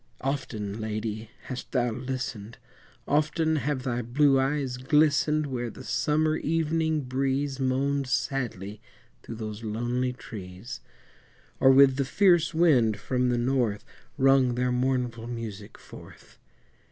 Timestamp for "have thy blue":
3.57-4.39